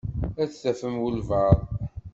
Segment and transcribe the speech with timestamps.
[0.41, 1.59] Ad tafem walebɛaḍ.